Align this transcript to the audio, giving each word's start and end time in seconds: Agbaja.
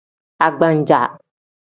Agbaja. 0.45 1.01